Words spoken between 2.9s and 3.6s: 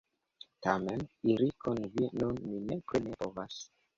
ne povas.